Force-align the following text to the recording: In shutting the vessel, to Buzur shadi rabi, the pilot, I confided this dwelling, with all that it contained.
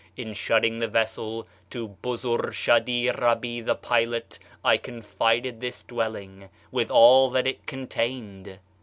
In 0.17 0.33
shutting 0.33 0.79
the 0.79 0.87
vessel, 0.87 1.47
to 1.69 1.89
Buzur 2.01 2.51
shadi 2.51 3.11
rabi, 3.11 3.61
the 3.61 3.75
pilot, 3.75 4.39
I 4.65 4.77
confided 4.77 5.59
this 5.59 5.83
dwelling, 5.83 6.49
with 6.71 6.89
all 6.89 7.29
that 7.29 7.45
it 7.45 7.67
contained. 7.67 8.57